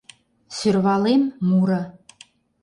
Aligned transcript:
«Сӧрвалем» 0.57 1.23
муро. 1.47 1.81